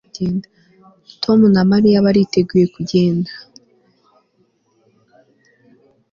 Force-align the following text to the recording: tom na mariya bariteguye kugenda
tom 1.23 1.39
na 1.53 1.61
mariya 1.71 2.05
bariteguye 2.05 2.65
kugenda 2.75 3.31